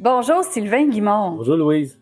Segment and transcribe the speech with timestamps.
[0.00, 1.36] Bonjour Sylvain Guimond.
[1.36, 2.00] Bonjour Louise.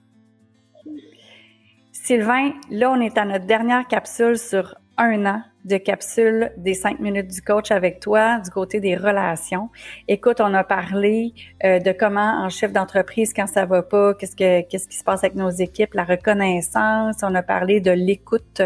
[1.93, 7.01] Sylvain, là on est à notre dernière capsule sur un an de capsule des cinq
[7.01, 9.69] minutes du coach avec toi du côté des relations.
[10.09, 11.35] Écoute, on a parlé
[11.65, 15.05] euh, de comment en chef d'entreprise quand ça va pas, qu'est-ce que qu'est-ce qui se
[15.05, 17.17] passe avec nos équipes, la reconnaissance.
[17.23, 18.63] On a parlé de l'écoute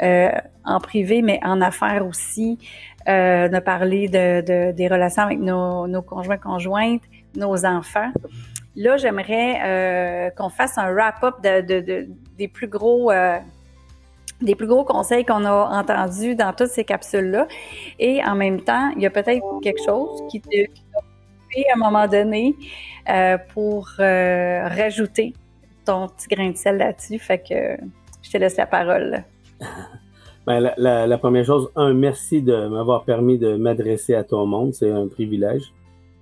[0.00, 0.30] euh,
[0.64, 2.56] en privé, mais en affaires aussi.
[3.08, 7.02] Euh, on a parlé de, de des relations avec nos, nos conjoints conjointes,
[7.34, 8.12] nos enfants.
[8.76, 12.06] Là, j'aimerais euh, qu'on fasse un wrap-up de,
[12.38, 13.38] des plus gros euh,
[14.40, 17.46] des plus gros conseils qu'on a entendus dans toutes ces capsules-là.
[17.98, 21.78] Et en même temps, il y a peut-être quelque chose qui te fait à un
[21.78, 22.56] moment donné
[23.10, 25.34] euh, pour rajouter
[25.84, 27.18] ton petit grain de sel là-dessus.
[27.18, 27.76] Fait que
[28.22, 29.24] je te laisse la parole.
[30.46, 34.72] Ben, la, la, première chose, un, merci de m'avoir permis de m'adresser à ton monde.
[34.72, 35.70] C'est un privilège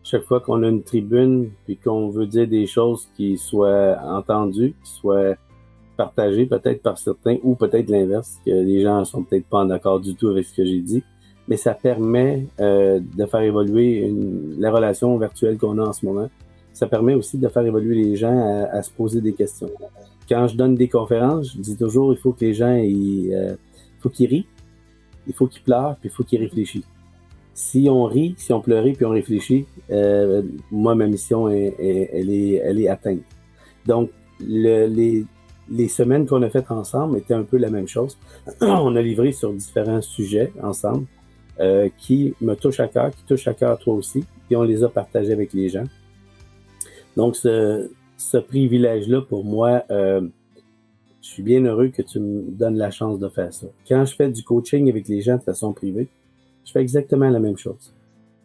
[0.08, 4.74] chaque fois qu'on a une tribune puis qu'on veut dire des choses qui soient entendues,
[4.82, 5.34] qui soient
[5.98, 10.00] partagées peut-être par certains ou peut-être l'inverse, que les gens sont peut-être pas en accord
[10.00, 11.02] du tout avec ce que j'ai dit,
[11.46, 16.06] mais ça permet euh, de faire évoluer une, la relation virtuelle qu'on a en ce
[16.06, 16.30] moment.
[16.72, 19.70] Ça permet aussi de faire évoluer les gens à, se poser des questions.
[20.26, 23.56] Quand je donne des conférences, je dis toujours il faut que les gens ils, euh,
[24.00, 24.46] faut qu'ils rient,
[25.26, 26.84] il faut qu'ils pleurent, puis il faut qu'ils réfléchissent
[27.58, 32.52] si on rit, si on pleurait, puis on réfléchit, euh, moi, ma mission, elle, est,
[32.64, 33.22] elle est atteinte.
[33.84, 38.16] Donc, le, les, semaines qu'on a faites ensemble étaient un peu la même chose.
[38.60, 41.06] on a livré sur différents sujets ensemble
[41.58, 44.84] euh, qui me touchent à cœur, qui touchent à cœur toi aussi, puis on les
[44.84, 45.86] a partagés avec les gens.
[47.16, 50.20] Donc, ce, ce privilège-là, pour moi, euh,
[51.20, 53.66] je suis bien heureux que tu me donnes la chance de faire ça.
[53.88, 56.06] Quand je fais du coaching avec les gens de façon privée,
[56.68, 57.94] je fais exactement la même chose.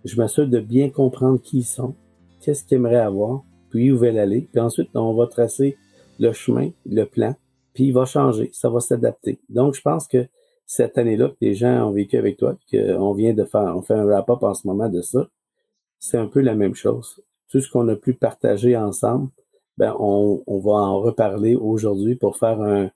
[0.05, 1.93] Je m'assure de bien comprendre qui ils sont,
[2.39, 4.47] qu'est-ce qu'ils aimeraient avoir, puis où veulent aller.
[4.49, 5.75] Puis ensuite, on va tracer
[6.19, 7.35] le chemin, le plan,
[7.73, 9.41] puis il va changer, ça va s'adapter.
[9.49, 10.25] Donc, je pense que
[10.65, 13.93] cette année-là que les gens ont vécu avec toi, qu'on vient de faire, on fait
[13.93, 15.27] un wrap-up en ce moment de ça,
[15.99, 17.21] c'est un peu la même chose.
[17.49, 19.31] Tout ce qu'on a pu partager ensemble,
[19.77, 22.89] ben on, va en reparler aujourd'hui pour faire un,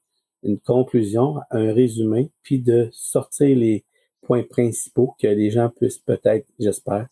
[0.44, 3.84] une conclusion, un résumé, puis de sortir les,
[4.28, 7.08] points principaux que les gens puissent peut-être, j'espère,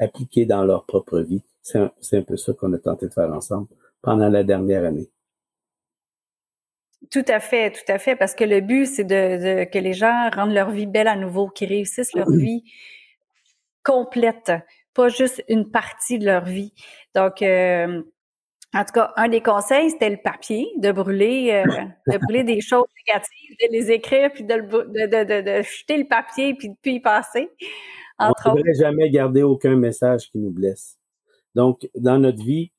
[0.00, 1.42] appliquer dans leur propre vie.
[1.62, 3.68] C'est un, un, peu ça qu'on a tenté de faire ensemble
[4.02, 5.08] pendant la dernière année.
[7.10, 10.30] Tout à fait, tout à fait, parce que le but, c'est de, que les gens
[10.34, 12.64] rendent leur vie belle à nouveau, qu'ils réussissent leur vie
[13.82, 14.52] complète,
[14.94, 16.72] pas juste une partie de leur vie.
[17.14, 18.02] Donc, euh,
[18.74, 22.60] en tout cas, un des conseils, c'était le papier, de brûler, euh, de brûler des
[22.60, 26.92] choses négatives, de les écrire, puis de, de, de, jeter le papier, puis de plus
[26.92, 27.48] y passer.
[28.18, 30.98] on ne devrait jamais garder aucun message qui nous blesse.
[31.54, 32.72] Donc, dans notre vie,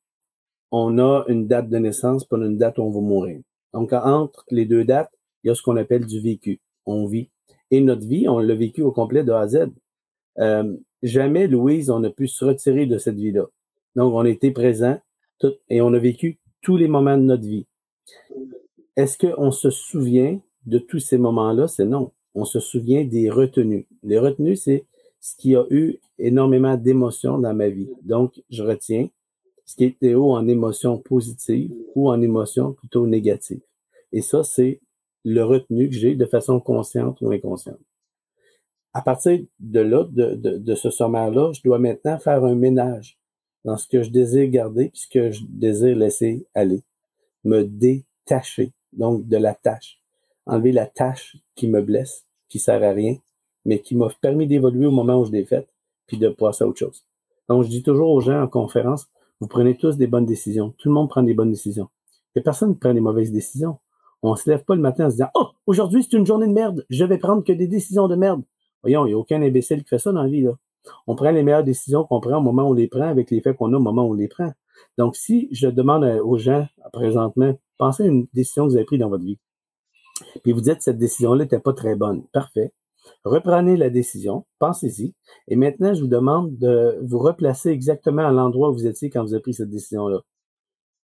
[0.72, 3.40] on a une date de naissance, puis une date où on va mourir.
[3.74, 5.12] Donc, entre les deux dates,
[5.44, 6.60] il y a ce qu'on appelle du vécu.
[6.86, 7.30] On vit.
[7.72, 9.68] Et notre vie, on l'a vécu au complet de A à Z.
[10.40, 13.46] Euh, jamais, Louise, on a pu se retirer de cette vie-là.
[13.96, 15.00] Donc, on était présent,
[15.70, 17.68] et on a vécu tous les moments de notre vie.
[18.96, 21.68] Est-ce qu'on se souvient de tous ces moments-là?
[21.68, 22.12] C'est non.
[22.34, 23.88] On se souvient des retenues.
[24.04, 24.86] Les retenues, c'est
[25.20, 27.90] ce qui a eu énormément d'émotions dans ma vie.
[28.04, 29.10] Donc, je retiens
[29.66, 33.62] ce qui était haut en émotions positives ou en émotions plutôt négatives.
[34.12, 34.80] Et ça, c'est
[35.24, 37.80] le retenu que j'ai de façon consciente ou inconsciente.
[38.94, 43.18] À partir de là, de, de, de ce sommaire-là, je dois maintenant faire un ménage
[43.66, 46.84] dans ce que je désire garder puis ce que je désire laisser aller.
[47.44, 50.00] Me détacher, donc de la tâche.
[50.46, 53.18] Enlever la tâche qui me blesse, qui sert à rien,
[53.66, 55.68] mais qui m'a permis d'évoluer au moment où je l'ai faite,
[56.08, 57.04] puis de passer à autre chose.
[57.50, 59.08] Donc, je dis toujours aux gens en conférence,
[59.40, 60.74] vous prenez tous des bonnes décisions.
[60.78, 61.90] Tout le monde prend des bonnes décisions.
[62.36, 63.80] Et personne ne prend des mauvaises décisions.
[64.22, 66.54] On se lève pas le matin en se disant, oh, aujourd'hui, c'est une journée de
[66.54, 66.86] merde.
[66.90, 68.44] Je vais prendre que des décisions de merde.
[68.82, 70.58] Voyons, il n'y a aucun imbécile qui fait ça dans la vie, là.
[71.08, 73.42] On prend les meilleures décisions qu'on prend au moment où on les prend avec les
[73.42, 74.52] faits qu'on a au moment où on les prend.
[74.98, 79.00] Donc, si je demande aux gens présentement, pensez à une décision que vous avez prise
[79.00, 79.40] dans votre vie,
[80.44, 82.24] puis vous dites cette décision-là n'était pas très bonne.
[82.32, 82.74] Parfait.
[83.24, 85.14] Reprenez la décision, pensez-y,
[85.48, 89.24] et maintenant, je vous demande de vous replacer exactement à l'endroit où vous étiez quand
[89.24, 90.22] vous avez pris cette décision-là,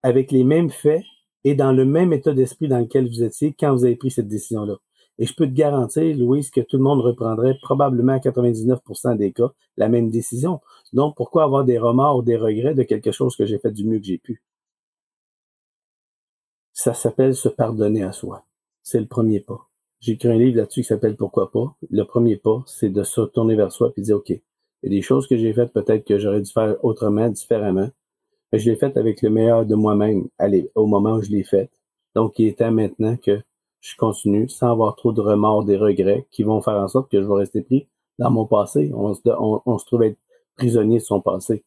[0.01, 1.03] avec les mêmes faits
[1.43, 4.27] et dans le même état d'esprit dans lequel vous étiez quand vous avez pris cette
[4.27, 4.77] décision-là.
[5.19, 9.31] Et je peux te garantir, Louise, que tout le monde reprendrait probablement à 99% des
[9.31, 10.59] cas la même décision.
[10.91, 13.85] Donc, pourquoi avoir des remords ou des regrets de quelque chose que j'ai fait du
[13.85, 14.41] mieux que j'ai pu?
[16.73, 18.45] Ça s'appelle se pardonner à soi.
[18.81, 19.69] C'est le premier pas.
[19.99, 21.75] J'ai écrit un livre là-dessus qui s'appelle Pourquoi pas.
[21.89, 24.41] Le premier pas, c'est de se tourner vers soi et dire, OK, il
[24.83, 27.89] y a des choses que j'ai faites peut-être que j'aurais dû faire autrement, différemment.
[28.51, 30.27] je l'ai faite avec le meilleur de moi-même
[30.75, 31.71] au moment où je l'ai faite.
[32.15, 33.41] Donc, il est temps maintenant que
[33.83, 37.21] je continue sans avoir trop de remords, des regrets qui vont faire en sorte que
[37.21, 37.85] je vais rester pris
[38.17, 38.91] dans mon passé.
[38.95, 40.17] On se, on, trouve être
[40.55, 41.65] prisonnier de son passé.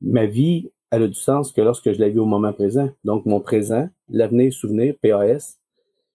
[0.00, 2.88] Ma vie, elle a du sens que lorsque je la vis au moment présent.
[3.04, 5.58] Donc, mon présent, l'avenir, souvenir, PAS,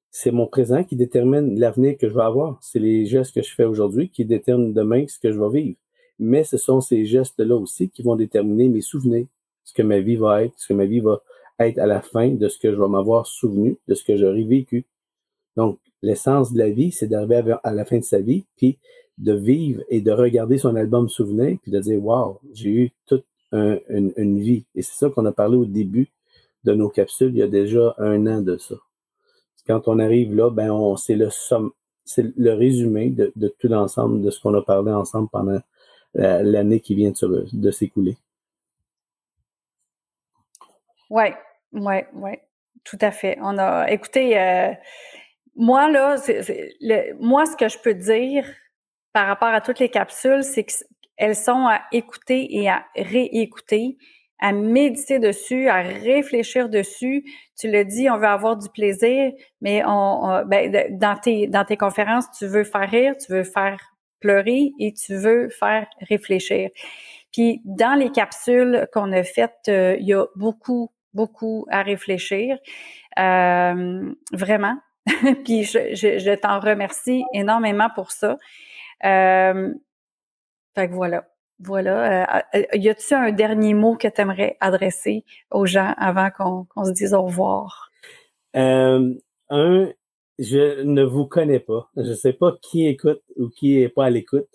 [0.10, 2.58] c'est mon présent qui détermine l'avenir que je vais avoir.
[2.62, 5.78] C'est les gestes que je fais aujourd'hui qui déterminent demain ce que je vais vivre.
[6.18, 9.28] Mais ce sont ces gestes-là aussi qui vont déterminer mes souvenirs,
[9.64, 11.22] ce que ma vie va être, ce que ma vie va
[11.60, 14.44] être à la fin de ce que je vais m'avoir souvenu, de ce que j'aurai
[14.44, 14.86] vécu.
[15.56, 18.78] Donc, l'essence de la vie, c'est d'arriver à la fin de sa vie, puis
[19.18, 23.26] de vivre et de regarder son album souvenir, puis de dire, wow, j'ai eu toute
[23.52, 24.66] une, vie.
[24.76, 26.10] Et c'est ça qu'on a parlé au début
[26.64, 28.76] de nos capsules, il y a déjà un an de ça
[29.68, 31.72] quand on arrive là, ben on c'est le somme,
[32.06, 35.60] c'est le résumé de, tout l'ensemble de ce qu'on a parlé ensemble pendant
[36.14, 38.18] l'année qui vient de, de s'écouler.
[41.10, 41.26] Oui,
[41.72, 42.32] oui, oui,
[42.84, 43.38] tout à fait.
[43.42, 44.72] On a écoutez, euh,
[45.56, 48.46] moi là, le, moi ce que je peux dire
[49.14, 53.98] par rapport à toutes les capsules, c'est qu'elles sont à écouter et à réécouter
[54.44, 57.24] à méditer dessus, à réfléchir dessus.
[57.58, 61.78] Tu le dis, on veut avoir du plaisir, mais on, ben, dans tes dans tes
[61.78, 63.80] conférences, tu veux faire rire, tu veux faire
[64.20, 66.70] pleurer et tu veux faire réfléchir.
[67.32, 72.58] Puis dans les capsules qu'on a faites, euh, il y a beaucoup beaucoup à réfléchir,
[73.20, 74.76] euh, vraiment.
[75.46, 78.38] Puis je, t'en remercie énormément pour ça.
[79.04, 79.74] Euh,
[80.76, 81.26] fait que voilà.
[81.60, 82.38] Voilà.
[82.38, 86.86] Euh, euh, y a-t-il un dernier mot que tu aimerais adresser aux gens avant qu'on
[86.86, 87.90] se dise au revoir?
[88.56, 89.14] Euh,
[89.50, 89.92] un,
[90.40, 91.90] je ne vous connais pas.
[91.96, 94.50] Je ne sais pas qui écoute ou qui est pas à l'écoute.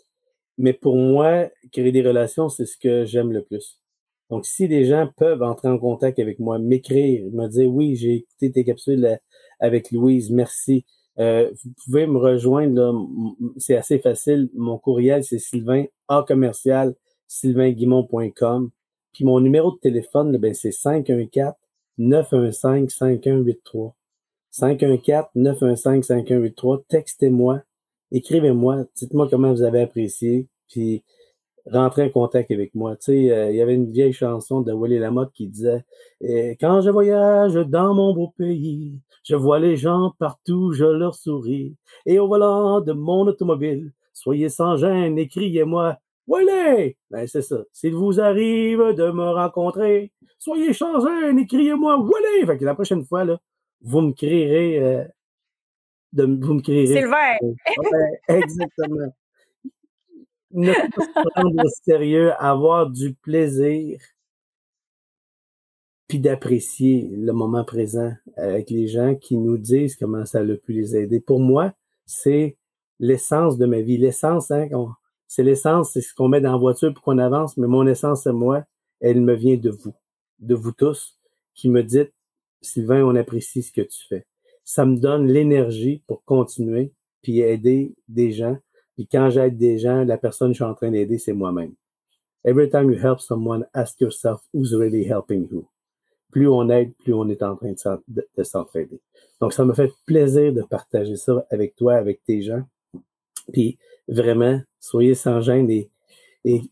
[0.58, 3.80] Mais pour moi, créer des relations, c'est ce que j'aime le plus.
[4.28, 8.16] Donc, si des gens peuvent entrer en contact avec moi, m'écrire, me dire oui, j'ai
[8.16, 9.18] écouté tes capsules
[9.60, 10.84] avec Louise, merci.
[11.16, 13.08] vous pouvez me rejoindre,
[13.56, 14.50] c'est assez facile.
[14.54, 16.94] Mon courriel, c'est Sylvain A commercial
[17.28, 18.70] sylvainguimont.com.
[19.12, 20.70] Puis mon numéro de téléphone, ben, c'est
[21.98, 23.92] 514-915-5183.
[24.52, 26.84] 514-915-5183.
[26.88, 27.62] Textez-moi,
[28.10, 31.04] écrivez-moi, dites-moi comment vous avez apprécié, puis
[31.66, 32.96] rentrez en contact avec moi.
[32.96, 35.84] Tu sais, euh, il y avait une vieille chanson de Willy Lamotte qui disait
[36.20, 41.14] eh, Quand je voyage dans mon beau pays, je vois les gens partout, je leur
[41.14, 41.76] souris.
[42.06, 46.90] Et au volant de mon automobile, soyez sans gêne, écriez-moi voilà!
[47.10, 47.56] Ben, c'est ça.
[47.72, 52.46] S'il vous arrive de me rencontrer, soyez chanceux, écriez-moi voilà!
[52.46, 53.38] Fait que la prochaine fois, là,
[53.80, 55.04] vous me crierez, euh,
[56.12, 57.00] de, vous me crierez.
[57.00, 57.36] Sylvain!
[58.28, 59.12] exactement.
[60.52, 64.00] Ne pas se prendre au sérieux, avoir du plaisir,
[66.08, 70.72] puis d'apprécier le moment présent avec les gens qui nous disent comment ça a pu
[70.72, 71.20] les aider.
[71.20, 71.74] Pour moi,
[72.06, 72.56] c'est
[72.98, 73.98] l'essence de ma vie.
[73.98, 74.68] L'essence, hein,
[75.26, 78.22] c'est l'essence, c'est ce qu'on met dans la voiture pour qu'on avance, mais mon essence,
[78.22, 78.64] c'est moi,
[79.00, 79.94] elle me vient de vous,
[80.38, 81.18] de vous tous,
[81.54, 82.12] qui me dites,
[82.62, 84.26] Sylvain, on apprécie ce que tu fais.
[84.64, 86.92] Ça me donne l'énergie pour continuer,
[87.22, 88.56] puis aider des gens.
[88.98, 91.72] Puis quand j'aide des gens, la personne que je suis en train d'aider, c'est moi-même.
[92.44, 95.68] Every time you help someone, ask yourself who's really helping who?
[96.32, 97.74] Plus on aide, plus on est en train
[98.08, 99.00] de s'entraider.
[99.40, 102.64] Donc, ça me fait plaisir de partager ça avec toi, avec tes gens.
[103.52, 103.78] Puis
[104.08, 105.88] vraiment, soyez sans gêne et,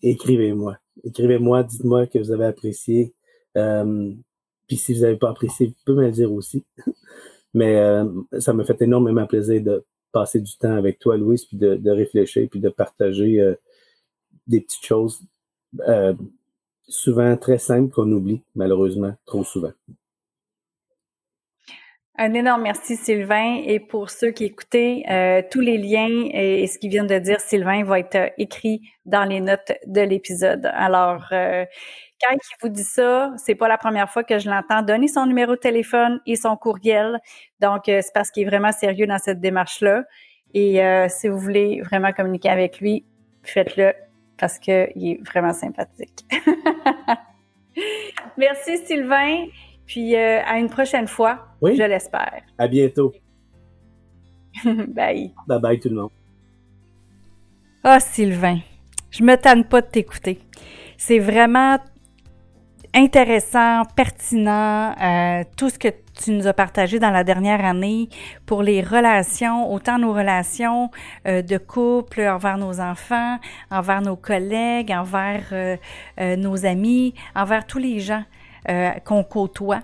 [0.02, 0.78] écrivez-moi.
[1.04, 3.14] Écrivez-moi, dites-moi que vous avez apprécié.
[3.56, 4.12] Euh,
[4.66, 6.64] puis si vous n'avez pas apprécié, vous pouvez me le dire aussi.
[7.54, 8.04] Mais euh,
[8.40, 9.84] ça me fait énormément plaisir de
[10.16, 13.54] passer du temps avec toi, Louise, puis de, réfléchir, puis de partager euh,
[14.46, 15.20] des petites choses
[16.88, 19.72] souvent très simples qu'on oublie, malheureusement, trop souvent.
[22.18, 23.60] Un énorme merci, Sylvain.
[23.66, 27.40] Et pour ceux qui écoutaient, euh, tous les liens et, ce qu'il vient de dire
[27.40, 30.70] Sylvain va être euh, écrit dans les notes de l'épisode.
[30.74, 31.66] Alors, euh,
[32.22, 35.26] quand il vous dit ça, c'est pas la première fois que je l'entends donner son
[35.26, 37.18] numéro de téléphone et son courriel.
[37.60, 40.04] Donc, c'est parce qu'il est vraiment sérieux dans cette démarche-là.
[40.54, 40.80] Et
[41.10, 43.04] si vous voulez vraiment communiquer avec lui,
[43.42, 43.92] faites-le
[44.38, 46.24] parce qu'il est vraiment sympathique.
[48.38, 49.44] Merci, Sylvain.
[49.86, 52.42] Puis euh, à une prochaine fois, je l'espère.
[52.58, 53.12] À bientôt.
[54.64, 55.32] bye.
[55.46, 56.10] Bye bye tout le monde.
[57.84, 58.58] Ah, Sylvain,
[59.10, 60.40] je me tanne pas de t'écouter.
[60.96, 61.78] C'est vraiment
[62.94, 68.08] intéressant, pertinent, euh, tout ce que tu nous as partagé dans la dernière année
[68.46, 70.90] pour les relations, autant nos relations
[71.28, 73.38] euh, de couple envers nos enfants,
[73.70, 75.78] envers nos collègues, envers
[76.18, 78.24] nos amis, envers tous les gens.
[78.68, 79.80] Euh, qu'on côtoie.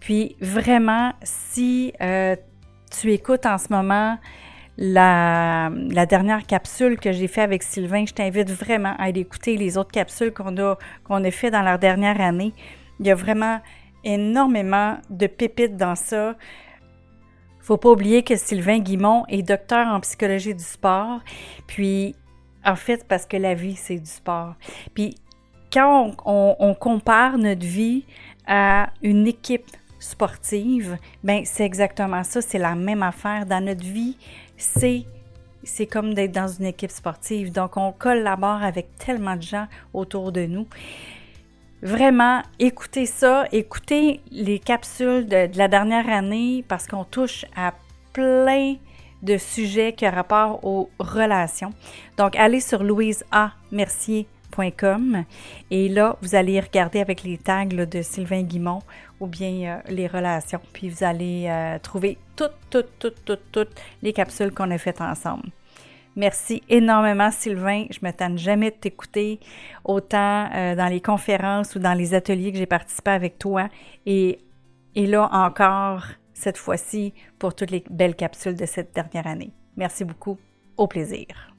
[0.00, 2.36] Puis vraiment, si euh,
[2.90, 4.18] tu écoutes en ce moment
[4.78, 5.70] la,
[6.08, 9.90] dernière capsule que j'ai fait avec Sylvain, je t'invite vraiment à aller écouter les autres
[9.90, 12.54] capsules qu'on a, qu'on a dans la dernière année.
[12.98, 13.60] Il y a vraiment
[14.04, 16.34] énormément de pépites dans ça.
[17.60, 21.20] Faut pas oublier que Sylvain Guimont est docteur en psychologie du sport.
[21.66, 22.16] Puis,
[22.64, 24.54] en fait, parce que la vie, c'est du sport.
[24.94, 25.14] Puis,
[25.72, 28.04] quand on, compare notre vie
[28.46, 33.46] à une équipe sportive, ben c'est exactement ça, c'est la même affaire.
[33.46, 34.16] Dans notre vie,
[34.56, 35.04] c'est
[35.62, 37.52] c'est comme d'être dans une équipe sportive.
[37.52, 40.66] Donc, on collabore avec tellement de gens autour de nous.
[41.82, 47.74] Vraiment, écoutez ça, écoutez les capsules de, la dernière année parce qu'on touche à
[48.14, 48.76] plein
[49.22, 51.72] de sujets qui ont rapport aux relations.
[52.16, 52.82] Donc, allez sur
[55.70, 58.80] et là, vous allez regarder avec les tags de Sylvain Guimont
[59.20, 60.60] ou bien euh, les relations.
[60.72, 65.00] Puis vous allez euh, trouver toutes, toutes, toutes, toutes, toutes les capsules qu'on a faites
[65.00, 65.50] ensemble.
[66.16, 67.86] Merci énormément, Sylvain.
[67.90, 69.38] Je me tanne jamais de t'écouter,
[69.84, 73.68] autant euh, dans les conférences ou dans les ateliers que j'ai participé avec toi.
[74.06, 74.40] Et,
[74.96, 76.04] et là encore,
[76.34, 79.52] cette fois-ci, pour toutes les belles capsules de cette dernière année.
[79.76, 80.38] Merci beaucoup.
[80.76, 81.49] Au plaisir.